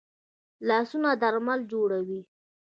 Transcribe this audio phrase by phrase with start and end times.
[0.67, 2.21] لاسونه درمل جوړوي